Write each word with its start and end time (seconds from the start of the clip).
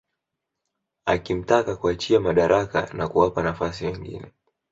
Akimtaka 1.05 1.75
kuachia 1.75 2.19
madaraka 2.19 2.93
na 2.93 3.07
kuwapa 3.07 3.43
nafasi 3.43 3.85
wengine 3.85 4.31